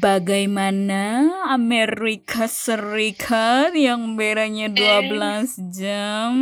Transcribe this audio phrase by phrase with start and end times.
[0.00, 6.32] Bagaimana Amerika Serikat yang bedanya 12 jam?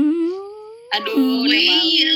[0.94, 1.42] Aduh.
[1.42, 2.14] Leo.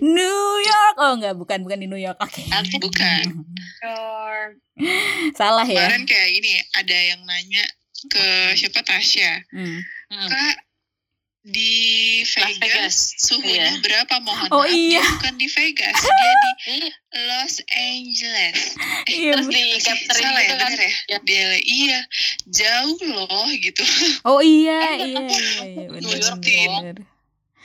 [0.00, 0.94] New York.
[0.96, 2.16] Oh enggak, bukan bukan di New York.
[2.24, 2.40] Oke.
[2.80, 3.24] Bukan.
[3.84, 4.52] York.
[5.36, 5.76] Salah ya.
[5.76, 7.64] Kemarin kayak ini ada yang nanya
[8.08, 9.44] ke siapa Tasya.
[9.52, 9.84] Hmm.
[10.08, 10.28] Hmm.
[10.32, 10.56] Kak
[11.48, 11.72] di
[12.20, 12.60] Las Vegas.
[12.60, 13.80] Vegas suhunya Iya.
[13.80, 15.00] berapa mohon Oh, maaf iya.
[15.00, 16.90] dia bukan di Vegas dia di Iya,
[17.24, 18.58] Los Angeles
[19.06, 20.70] Iya, terus di capturing salah ya gitu kan.
[20.70, 21.18] bener ya Ya.
[21.18, 21.58] Di LA.
[21.64, 21.98] iya
[22.46, 23.84] jauh loh gitu
[24.22, 26.96] Oh iya, Eh, iya, iya, iya, bener, bener.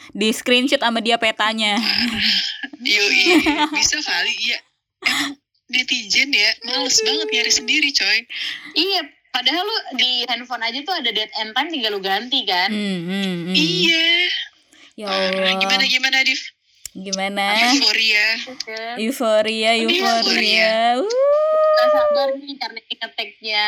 [0.10, 1.80] Di screenshot sama dia petanya.
[2.84, 3.40] Yoi,
[3.72, 4.60] bisa kali iya
[5.02, 8.20] emang netizen ya males banget nyari sendiri coy
[8.74, 9.02] Iya,
[9.34, 12.70] padahal lu di handphone aja tuh ada date and time tinggal lu ganti kan.
[12.70, 13.54] Hmm, hmm, hmm.
[13.54, 14.08] iya
[14.94, 15.34] Ya Parah.
[15.34, 15.58] Allah.
[15.58, 16.42] gimana gimana Div
[16.94, 17.58] Gimana?
[17.74, 18.26] euforia?
[18.96, 21.02] Euforia, euforia.
[21.02, 21.10] Uh,
[21.74, 23.66] Gak sabar nih karena ini ngeteknya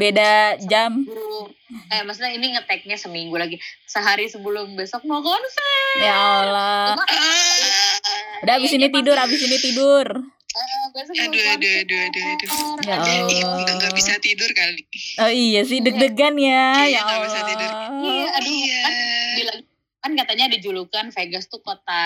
[0.00, 0.32] beda
[0.64, 1.04] jam.
[1.04, 1.52] seminggu.
[1.92, 3.60] Eh maksudnya ini ngeteknya seminggu lagi.
[3.84, 6.00] Sehari sebelum besok mau konser.
[6.00, 6.96] Ya Allah.
[6.96, 10.06] Cuma ah, Udah abis ini tidur, abis ini tidur.
[10.48, 12.48] Eh, Aduh, aduh, aduh, aduh, aduh.
[12.82, 13.58] Ya Allah.
[13.58, 14.82] nggak nggak bisa tidur kali
[15.18, 16.64] Oh iya sih, deg-degan ya.
[16.74, 17.70] Kayaknya Ya nggak bisa tidur.
[18.00, 18.92] Iya, aduh iya kan
[19.34, 19.58] bilang
[19.98, 22.02] kan katanya ada julukan Vegas tuh kota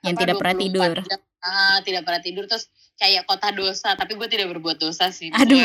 [0.00, 0.96] Yang apa, tidak pernah 24 tidur.
[1.02, 1.20] jam.
[1.40, 2.64] Ah, tidak pernah tidur terus
[2.94, 5.60] kayak kota dosa tapi gue tidak berbuat dosa sih Aduh.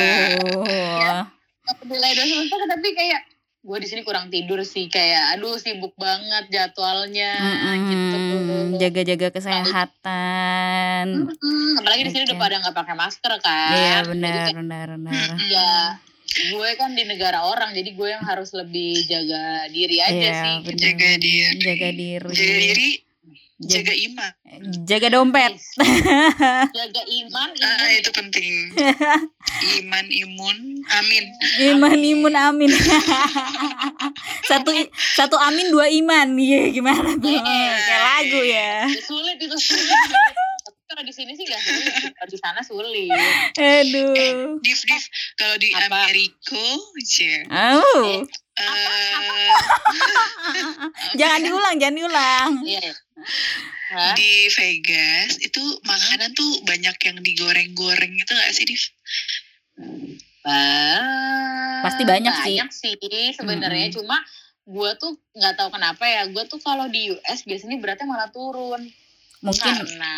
[1.72, 3.22] Peduli dosa dosa tapi kayak
[3.60, 7.36] gue di sini kurang tidur sih kayak aduh sibuk banget jadwalnya
[7.84, 11.06] gitu Mm-mm, Jaga-jaga kesehatan.
[11.28, 14.88] Mm-mm, apalagi di sini udah pada nggak pakai masker kan Iya Jadi benar, kayak, benar,
[14.96, 15.12] benar.
[15.12, 15.38] Mm-mm.
[15.46, 15.72] ya
[16.30, 20.56] gue kan di negara orang jadi gue yang harus lebih jaga diri aja Iya, sih
[20.64, 20.80] benar.
[20.80, 21.60] Jaga diri.
[21.60, 22.30] Jaga diri.
[22.32, 22.90] jaga diri
[23.60, 24.32] Jaga, iman
[24.88, 25.52] jaga dompet.
[26.80, 28.72] jaga iman ah imun itu penting
[29.84, 31.24] iman imun amin
[31.60, 32.72] Iman imun amin.
[34.50, 36.40] satu satu amin dua iman.
[36.40, 37.28] Iya gimana tuh?
[37.28, 37.44] Iya.
[37.84, 38.72] Kayak lagu ya.
[38.88, 43.14] Ya, sulit itu sulit tapi kalau di sini sih gak sulit kalau di sana sulit
[43.56, 44.58] Aduh.
[44.58, 45.04] div div
[45.38, 45.86] kalau di Apa?
[45.86, 46.64] Amerika
[47.52, 48.02] Oh.
[48.10, 48.26] eh,
[51.20, 52.52] jangan diulang, jangan diulang.
[52.66, 52.96] iya ya.
[53.90, 54.14] Hah?
[54.14, 58.84] di Vegas itu makanan tuh banyak yang digoreng-goreng itu gak sih div
[61.84, 62.62] Pasti banyak sih.
[62.62, 62.94] banyak sih
[63.34, 64.22] sebenarnya cuma
[64.70, 68.86] gue tuh nggak tahu kenapa ya gue tuh kalau di US biasanya beratnya malah turun
[69.40, 70.14] Mungkin karena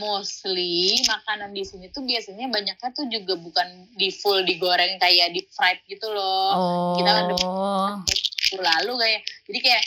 [0.00, 5.44] mostly makanan di sini tuh biasanya banyaknya tuh juga bukan di full digoreng kayak deep
[5.52, 6.94] fried gitu loh oh.
[6.96, 9.84] kita kan Waktu lalu kayak jadi kayak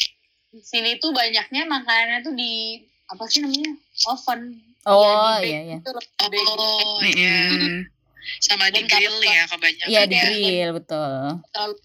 [0.54, 3.74] di sini tuh banyaknya makanannya tuh di apa sih namanya
[4.12, 4.42] oven
[4.88, 5.78] Oh, di bake iya, iya.
[5.84, 7.38] gitu loh, di oh iya
[8.40, 10.24] sama di Dan grill ya kebanyakan Iya di ya.
[10.24, 11.20] grill betul.
[11.52, 11.76] kalau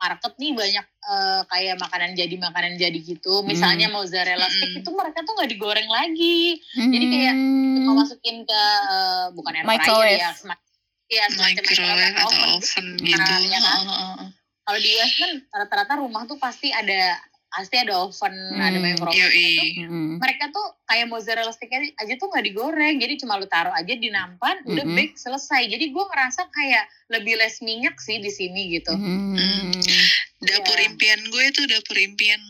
[0.00, 4.80] market nih banyak eh, kayak makanan jadi makanan jadi gitu misalnya mozzarella stick Mm-mm.
[4.80, 7.84] itu mereka tuh nggak digoreng lagi Jadi kayak Hmm.
[7.86, 10.30] mau masukin ke eh, bukan air fryer ya
[11.06, 12.86] Iya semacam microwave atau oven.
[12.98, 13.78] gitu Nah, ya kan?
[14.60, 17.14] Kalau di US kan rata-rata rumah tuh pasti ada
[17.48, 18.84] pasti ada oven ada Hmm.
[18.84, 20.18] microwave itu Mm-mm.
[20.18, 24.10] mereka tuh kayak mozzarella stick aja tuh nggak digoreng jadi cuma lu taruh aja di
[24.10, 24.98] nampan udah Mm-mm.
[24.98, 29.70] bake selesai jadi gue ngerasa kayak lebih less minyak sih di sini gitu Hmm.
[30.38, 30.86] Dapur Iya.
[30.86, 32.40] impian gue tuh dapur impian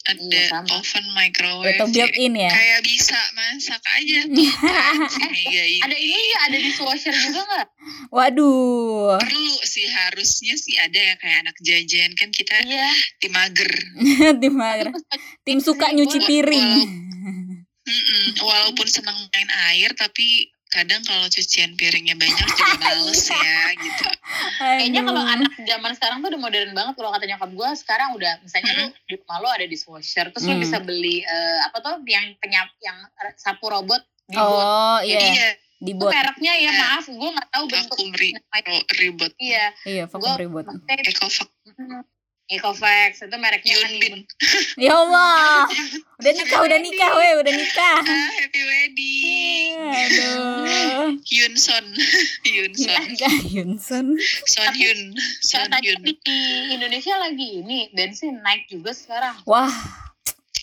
[0.00, 2.48] ada Iya, oven microwave Itu built in ya.
[2.48, 7.40] kayak bisa masak aja tuh kan, si Mega ini ada ini ya ada dishwasher juga
[7.44, 7.66] nggak
[8.08, 9.20] Waduh.
[9.20, 13.70] perlu sih harusnya sih ada ya kayak anak jajan kan kita iya tim mager
[14.40, 14.88] tim mager.
[15.42, 16.70] Tim suka nyuci piring.
[18.40, 24.06] Walaupun senang main air tapi kadang kalau cucian piringnya banyak juga males ya gitu.
[24.56, 28.32] Kayaknya kalau anak zaman sekarang tuh udah modern banget kalau kata nyokap gue sekarang udah
[28.40, 30.62] misalnya lu di rumah lu ada dishwasher terus lu Hmm.
[30.62, 32.94] bisa beli eh, apa tuh yang penyap yang
[33.34, 36.12] sapu robot di Oh iya, iya itu dibuat.
[36.12, 36.72] mereknya ya Iya.
[36.78, 39.66] maaf gue nggak tahu bentuk vakum ri- ro- ribet iya.
[39.82, 40.64] Iya, gue vakum ribut.
[40.86, 41.48] ecovac
[42.50, 44.14] Ecovax itu mereknya kan Yunbin
[44.84, 45.70] Ya Allah.
[46.20, 47.96] Udah nikah, udah nikah, weh, udah nikah.
[48.10, 51.16] ah happy wedding Aduh.
[51.24, 51.86] Yunson
[52.44, 53.02] Yunson
[53.48, 54.06] Yunson.
[54.44, 55.00] Son Yun
[55.40, 56.12] Son Yun di
[56.68, 59.72] Indonesia lagi ini bensin naik juga sekarang Wah,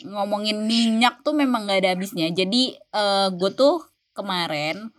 [0.04, 2.30] ngomongin minyak tuh memang gak ada habisnya.
[2.30, 3.82] Jadi eh gue tuh
[4.12, 4.92] kemarin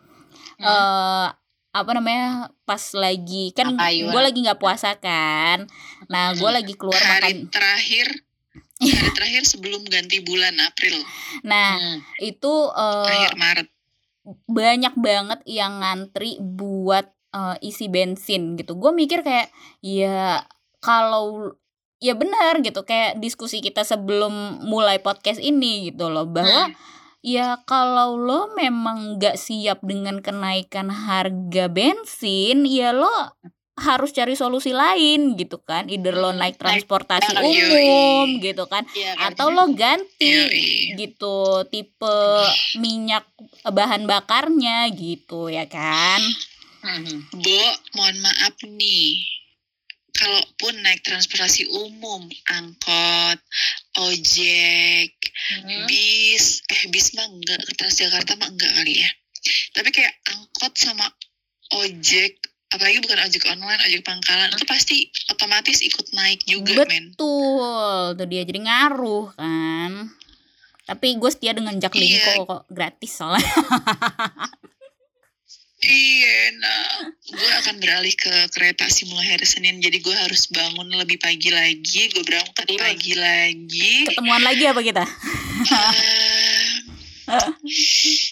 [0.59, 0.67] Hmm.
[0.67, 1.29] eh
[1.85, 5.67] apa namanya pas lagi kan gue lagi nggak puasa kan.
[6.11, 7.53] Nah gue lagi keluar hari makan.
[7.53, 8.09] terakhir
[8.83, 11.03] hari terakhir sebelum ganti bulan April
[11.43, 11.99] Nah Hmm.
[12.23, 13.69] itu eh, akhir Maret
[14.45, 19.49] banyak banget yang ngantri buat uh, isi bensin gitu gue mikir kayak
[19.81, 20.45] ya
[20.85, 21.57] kalau
[21.99, 26.98] ya benar gitu kayak diskusi kita sebelum mulai podcast ini gitu loh bahwa hmm.
[27.23, 33.11] Ya kalau lo memang nggak siap dengan kenaikan harga bensin ya lo
[33.79, 38.43] harus cari solusi lain gitu kan either lo hmm, naik transportasi umum yui.
[38.43, 40.99] gitu kan ya, atau lo ganti yui.
[40.99, 42.19] gitu tipe
[42.83, 43.23] minyak
[43.63, 46.19] bahan bakarnya gitu ya kan
[46.83, 47.39] hmm.
[47.39, 47.63] Bu
[47.95, 49.23] mohon maaf nih
[50.19, 53.39] kalaupun naik transportasi umum angkot
[53.99, 55.87] ojek hmm.
[55.91, 56.63] bis.
[56.71, 57.59] Eh bis mah enggak.
[57.75, 59.11] Transjakarta mah enggak kali ya.
[59.75, 61.07] Tapi kayak angkot sama
[61.79, 64.97] ojek apalagi bukan ojek online ojek pangkalan itu pasti
[65.33, 66.93] otomatis ikut naik juga betul.
[66.93, 67.05] Men.
[67.17, 69.93] tuh dia jadi ngaruh kan.
[70.89, 72.25] Tapi gue setia dengan Jacqueline iya.
[72.41, 73.45] kok, kok gratis soalnya
[75.89, 79.81] Iya, nah, gue akan beralih ke kereta sih mulai hari Senin.
[79.81, 82.13] Jadi gue harus bangun lebih pagi lagi.
[82.13, 84.05] Gue berangkat pagi lagi.
[84.13, 85.05] Ketemuan lagi apa kita?
[87.29, 87.53] Uh,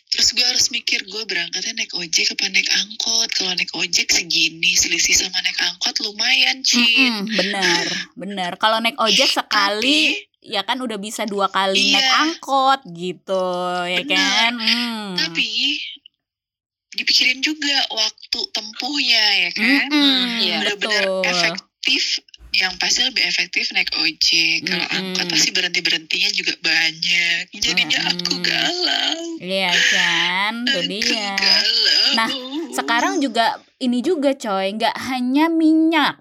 [0.09, 4.73] terus gue harus mikir gue berangkatnya naik ojek apa naik angkot kalau naik ojek segini
[4.73, 7.85] selisih sama naik angkot lumayan sih mm -mm, bener
[8.17, 12.81] bener kalau naik ojek sekali tapi, ya kan udah bisa dua kali iya, naik angkot
[12.97, 13.45] gitu
[13.85, 14.17] ya bener.
[14.17, 15.09] kan mm.
[15.21, 15.77] tapi
[16.97, 22.25] dipikirin juga waktu tempuhnya ya kan mm -hmm, iya, benar-benar efektif
[22.57, 24.99] yang pasti lebih efektif naik ojek kalau mm -hmm.
[25.13, 28.13] angkot pasti berhenti berhentinya juga banyak jadinya mm -hmm.
[28.17, 32.13] aku galau iya kan itu dia galau.
[32.17, 32.29] nah
[32.73, 36.17] sekarang juga ini juga coy nggak hanya minyak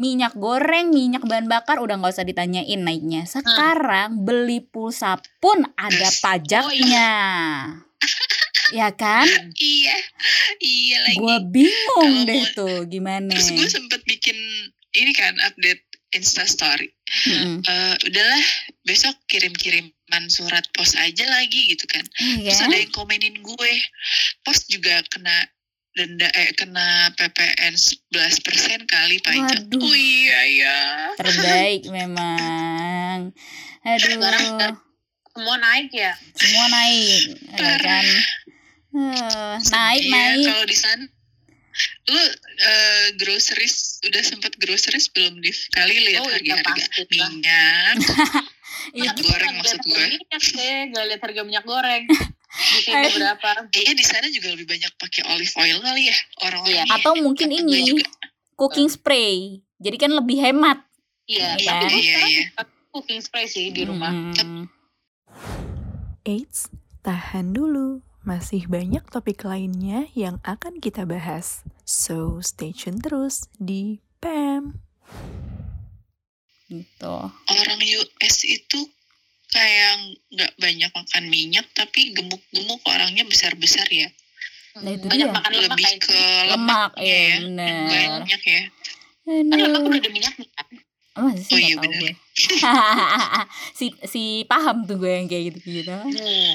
[0.00, 3.28] minyak goreng, minyak bahan bakar udah nggak usah ditanyain naiknya.
[3.28, 4.24] Sekarang hmm.
[4.24, 6.64] beli pulsa pun ada pajaknya.
[6.64, 7.12] Oh, iya.
[8.70, 9.26] ya kan?
[9.56, 9.96] Iya,
[10.62, 11.18] iya lagi.
[11.18, 13.32] Gue bingung Kalo deh tuh gimana.
[13.34, 14.36] Terus gue sempet bikin
[14.96, 16.90] ini kan update Insta Story.
[17.10, 17.56] Mm-hmm.
[17.66, 18.44] Uh, udahlah
[18.86, 22.02] besok kirim-kiriman surat pos aja lagi gitu kan.
[22.18, 22.50] Yeah.
[22.50, 23.72] Terus ada yang komenin gue,
[24.42, 25.34] pos juga kena
[25.90, 29.66] denda eh kena PPN 11% kali pajak.
[29.66, 29.82] Waduh.
[29.82, 30.78] Oh iya ya.
[31.18, 33.34] Terbaik memang.
[33.82, 34.18] Aduh.
[34.18, 34.78] Sekarang
[35.30, 36.12] semua naik ya.
[36.38, 37.22] Semua naik.
[37.58, 38.06] Ya kan.
[38.90, 40.46] Uh, naik naik.
[40.50, 41.04] Kalau di sana
[42.10, 47.94] lu uh, groceries udah sempat groceries belum di kali lihat oh, iya, harga harga minyak.
[48.90, 52.04] Minyak goreng maksud gue minyak deh gak lihat harga minyak goreng.
[52.50, 56.16] Di sini berapa iya di sana juga lebih banyak pakai olive oil kali ya
[56.50, 56.96] orang-orang iya.
[56.98, 58.02] atau mungkin ini
[58.58, 59.62] cooking spray.
[59.78, 60.82] Jadi kan lebih hemat.
[61.30, 61.70] Iya ya.
[61.78, 62.44] tapi iya, iya.
[62.90, 64.10] cooking spray sih di rumah.
[64.10, 64.66] Hmm.
[66.26, 66.68] Eits,
[67.06, 71.64] tahan dulu masih banyak topik lainnya yang akan kita bahas.
[71.88, 74.76] So, stay tune terus di PAM.
[76.68, 77.16] Gitu.
[77.50, 78.80] Orang US itu
[79.50, 84.06] kayak nggak banyak makan minyak, tapi gemuk-gemuk orangnya besar-besar ya.
[84.78, 85.34] Nah, itu banyak dia.
[85.34, 87.34] makan lemak lebih ke lemak, ya, ya.
[87.42, 87.86] Bener.
[87.90, 88.62] Banyak ya.
[89.26, 90.46] Kan lemak udah ada minyak kan?
[91.18, 92.00] Oh, masih oh iya benar.
[93.78, 95.90] si si paham tuh gue yang kayak gitu gitu.
[95.90, 96.54] Hmm.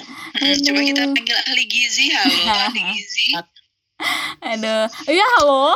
[0.63, 2.35] Coba kita panggil ahli gizi, halo
[2.71, 3.35] ahli gizi.
[4.43, 5.75] Aduh, iya halo.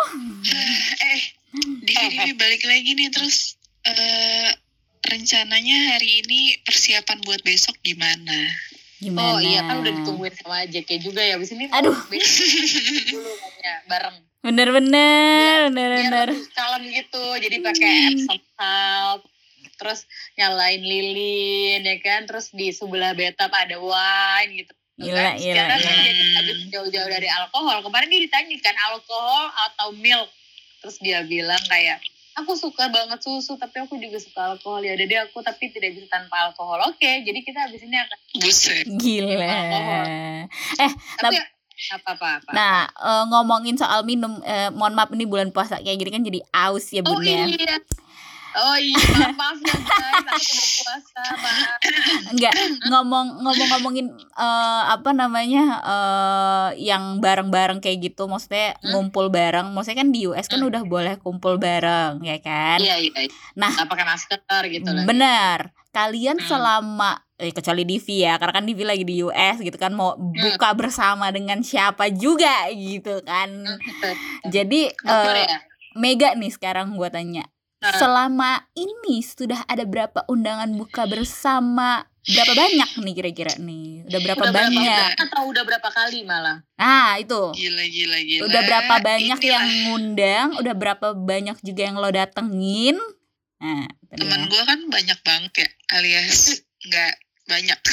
[0.95, 1.21] eh,
[1.83, 4.49] di sini balik lagi nih terus uh,
[5.07, 8.47] rencananya hari ini persiapan buat besok gimana?
[8.99, 9.23] Gimana?
[9.23, 11.35] Oh iya kan udah ditungguin sama JK juga ya.
[11.35, 11.95] Abis ini Aduh.
[11.95, 14.28] dulu ya, bareng.
[14.39, 16.27] Bener-bener, bener-bener.
[16.55, 18.11] Calon gitu, jadi pakai hmm.
[18.15, 19.21] Epsom salt,
[19.75, 19.99] terus
[20.39, 24.71] nyalain lilin ya kan, terus di sebelah bathtub ada wine gitu.
[24.99, 25.33] Gila, kan?
[25.39, 25.91] gila, Sekarang gila.
[25.91, 27.77] dia habis jauh-jauh dari alkohol.
[27.83, 30.31] Kemarin dia ditanya kan alkohol atau milk,
[30.83, 31.99] terus dia bilang kayak
[32.39, 36.07] aku suka banget susu tapi aku juga suka alkohol ya jadi aku tapi tidak bisa
[36.07, 40.05] tanpa alkohol oke jadi kita habis ini akan buset gila alkohol.
[40.79, 41.58] eh tapi, tapi
[41.95, 42.51] apa apa, apa.
[42.51, 46.39] Nah, uh, ngomongin soal minum, uh, mohon maaf ini bulan puasa kayak gini kan jadi
[46.51, 47.47] aus ya bun oh, ya.
[47.47, 47.79] Iya.
[48.49, 51.79] Oh iya, maaf ya guys, aku udah puasa, maaf.
[52.33, 52.53] Enggak,
[52.89, 58.89] ngomong ngomong ngomongin uh, apa namanya uh, yang bareng-bareng kayak gitu, maksudnya hmm?
[58.89, 59.69] ngumpul bareng.
[59.69, 60.69] Maksudnya kan di US kan hmm.
[60.73, 62.81] udah boleh kumpul bareng, ya kan?
[62.81, 63.29] Iya iya.
[63.53, 65.05] Nah, Nggak pakai masker gitu lah.
[65.05, 65.59] Benar.
[65.93, 66.47] Kalian hmm.
[66.49, 70.35] selama eh, kecuali Divi ya karena kan Divi lagi di US gitu kan mau hmm.
[70.35, 74.51] buka bersama dengan siapa juga gitu kan hmm.
[74.51, 75.47] jadi uh,
[75.97, 77.47] Mega nih sekarang gue tanya
[77.79, 77.95] nah.
[77.95, 84.05] selama ini sudah ada berapa undangan buka bersama berapa banyak nih kira-kira nih?
[84.05, 85.11] Udah berapa Udah berapa banyak?
[85.17, 86.61] atau udah berapa kali malah?
[86.77, 87.41] Ah, itu.
[87.57, 88.43] Gila gila gila.
[88.45, 92.97] Udah berapa banyak Inilah, yang ngundang, udah berapa banyak juga yang lo datengin.
[93.59, 95.69] Nah, teman gue kan banyak banget ya
[95.99, 97.13] alias nggak
[97.49, 97.79] banyak.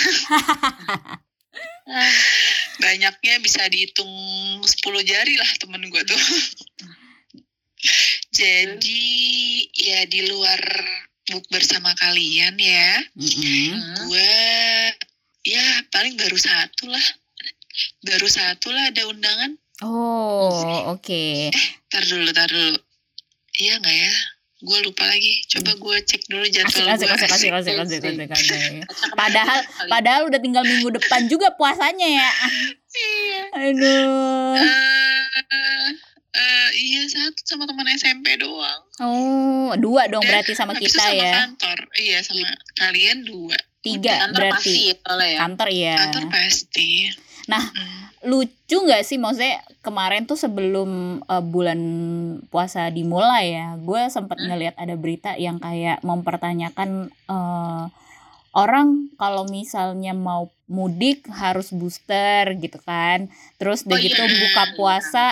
[2.84, 4.12] Banyaknya bisa dihitung
[4.60, 6.18] 10 jari lah temen gue tuh.
[8.36, 9.04] Jadi
[9.72, 10.60] ya di luar
[11.26, 13.72] book bersama kalian ya, Mm-mm.
[14.06, 14.36] gue
[15.46, 17.06] ya paling baru satu lah.
[18.04, 19.56] Baru satu lah ada undangan.
[19.84, 21.52] Oh, oke.
[21.88, 22.76] Tar dulu, tar dulu.
[23.56, 24.12] Iya nggak ya?
[24.66, 25.46] Gue lupa lagi.
[25.46, 28.82] Coba gue cek dulu jadwal asik, asik, asik, asik, asik, asik, asik, asik.
[29.14, 32.30] Padahal, padahal udah tinggal minggu depan juga puasanya ya.
[32.96, 33.42] Iya.
[33.70, 34.58] Aduh.
[34.58, 35.30] Eh,
[36.34, 38.82] eh, iya satu sama teman SMP doang.
[38.98, 41.32] Oh, dua dong Dan berarti sama kita sama ya.
[41.46, 41.78] kantor.
[41.94, 43.54] Iya sama kalian dua.
[43.86, 44.58] Tiga Kantor berarti.
[44.66, 45.38] pasti ya, ya.
[45.46, 45.94] Kantor iya.
[45.94, 46.90] Kantor pasti.
[47.46, 48.02] Nah, Mm.
[48.26, 51.78] lucu nggak sih maksudnya kemarin tuh sebelum uh, bulan
[52.50, 54.50] puasa dimulai ya gue sempat Hmm.
[54.50, 57.86] ngelihat ada berita yang kayak mempertanyakan uh,
[58.50, 64.32] orang kalau misalnya mau mudik harus booster gitu kan terus udah Oh, gitu iya.
[64.32, 65.26] buka puasa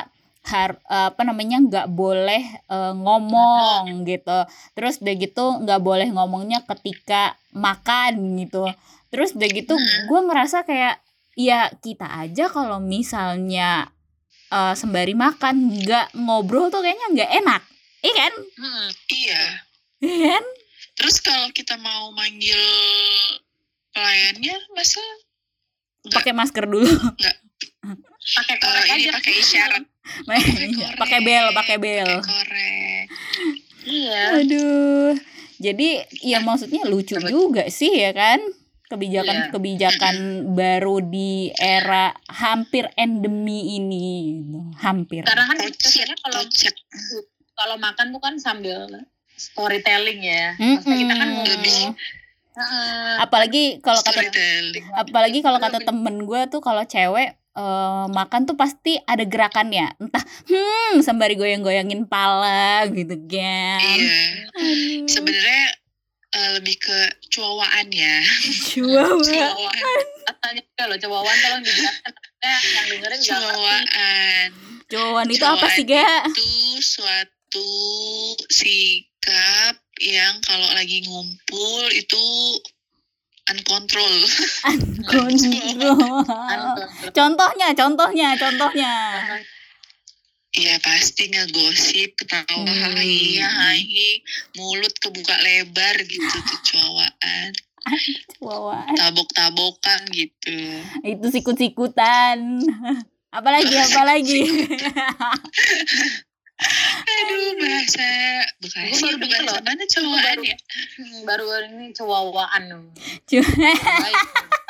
[0.44, 4.38] har apa namanya nggak boleh uh, ngomong gitu
[4.76, 8.68] terus udah gitu nggak boleh ngomongnya ketika makan gitu
[9.08, 10.04] terus udah gitu Hmm.
[10.06, 11.00] gue ngerasa kayak
[11.34, 13.90] ya kita aja kalau misalnya
[14.54, 17.62] uh, sembari makan nggak ngobrol tuh kayaknya nggak enak.
[18.04, 18.32] Iya kan?
[18.60, 18.88] Hmm.
[19.10, 19.42] Iya.
[20.04, 20.44] iya kan?
[20.94, 22.60] Terus kalau kita mau manggil
[23.90, 25.02] pelayannya, masa
[26.12, 26.86] pakai masker dulu.
[28.24, 29.20] Pakai korek ini aja.
[29.20, 29.84] pakai isyarat,
[31.04, 32.08] pakai bel pakai bel.
[32.24, 33.04] Korek.
[33.84, 34.40] Iya.
[34.40, 35.12] aduh.
[35.60, 38.40] Jadi ya maksudnya lucu juga sih ya kan
[38.88, 40.16] kebijakan-kebijakan
[40.52, 44.04] baru di era hampir endemi ini
[44.44, 44.60] gitu.
[44.80, 46.42] hampir Karena kan biasanya kalau
[47.54, 48.86] kalau makan tuh kan sambil
[49.34, 50.54] storytelling ya.
[50.58, 51.90] Maksudnya kita kan ngomong.
[52.54, 53.18] Heeh.
[53.18, 54.30] apalagi kalau kata
[54.94, 60.22] apalagi kalau kata temen gue tuh kalau cewek eh, makan tuh pasti ada gerakannya entah
[60.46, 64.54] hmm sembari goyang-goyangin pala gitu kan Iya.
[65.02, 65.82] Sebenarnya
[66.34, 66.98] eh, lebih ke
[67.30, 68.18] cuawaan ya.
[68.68, 69.22] Chihuahua.
[69.22, 69.82] Cuawaan.
[70.24, 72.12] Katanya juga loh, tolong dijelaskan.
[72.42, 73.18] Ya, yang dengerin.
[73.22, 74.48] Cuawaan.
[74.84, 76.28] Cuan itu apa sih gak?
[76.28, 76.50] Itu
[76.84, 77.70] suatu
[78.52, 82.24] sikap yang kalau lagi ngumpul itu
[83.50, 84.14] uncontrol.
[85.04, 86.20] Kontrol.
[87.16, 88.94] Contohnya, contohnya, contohnya.
[90.54, 92.94] Iya pasti ngegosip, ketawa, Hmm.
[92.94, 93.82] hai, hai,
[94.54, 96.58] mulut kebuka lebar gitu tuh
[98.94, 100.54] tabok-tabokan gitu.
[101.02, 102.62] itu sikut-sikutan.
[103.28, 104.42] Apalagi, apalagi.
[107.04, 108.08] Aduh bahasa
[108.56, 109.58] Bekasi, baru bahasa loh.
[109.60, 110.56] mana cuawaan baru- ya?
[110.94, 112.64] Hmm, baru ini cowawaan.
[113.26, 114.22] Cu- Baik.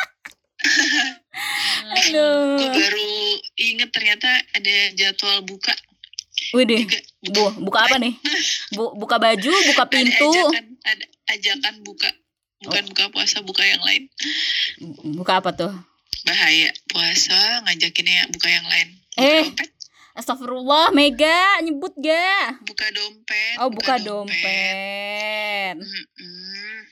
[1.94, 2.56] Aduh.
[2.56, 3.10] Gue baru
[3.56, 5.74] inget ternyata ada jadwal buka
[6.50, 6.98] Widih, juga.
[7.30, 8.14] bu, buka apa nih?
[8.72, 10.30] Bu, buka baju, buka pintu.
[10.30, 12.08] Ada ajakan, ada ajakan buka,
[12.60, 12.88] bukan Oh.
[12.90, 14.06] buka puasa, buka yang lain.
[15.14, 15.72] Buka apa tuh?
[16.22, 18.88] Bahaya puasa ngajakinnya buka yang lain.
[19.14, 19.42] Buka Eh.
[19.44, 19.70] dompet,
[20.14, 22.62] Astagfirullah, Mega, nyebut gak?
[22.62, 23.56] buka dompet.
[23.58, 25.74] Oh, buka dompet.
[25.74, 26.84] Mm-mm.